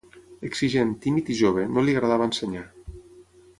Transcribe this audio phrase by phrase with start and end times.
[0.47, 2.67] Exigent, tímid i jove, no li agradava ensenyar.